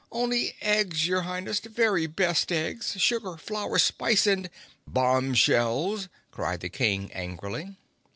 [0.11, 4.49] "Only eggs, your Highness—very best eggs—sugar, flour, spice and—"
[4.87, 7.75] "Bombshells!" cried the King angrily.